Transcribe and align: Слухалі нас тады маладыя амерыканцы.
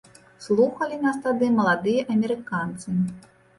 Слухалі 0.45 0.97
нас 1.03 1.19
тады 1.27 1.51
маладыя 1.59 2.01
амерыканцы. 2.17 2.99